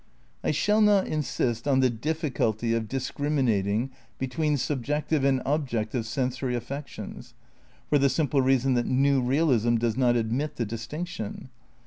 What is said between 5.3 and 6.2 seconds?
objective